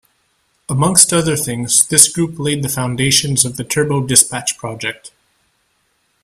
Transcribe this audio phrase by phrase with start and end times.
[0.67, 5.11] Amongst other things, this group laid the foundations of Turbo Dispatch project.